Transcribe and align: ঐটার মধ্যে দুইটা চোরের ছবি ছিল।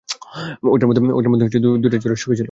ঐটার 0.65 0.87
মধ্যে 1.31 1.47
দুইটা 1.83 1.97
চোরের 1.97 2.17
ছবি 2.17 2.35
ছিল। 2.35 2.39